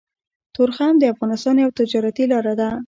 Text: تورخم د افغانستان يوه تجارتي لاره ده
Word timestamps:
تورخم 0.55 0.93
د 0.99 1.03
افغانستان 1.13 1.55
يوه 1.63 1.75
تجارتي 1.79 2.25
لاره 2.31 2.53
ده 2.59 2.69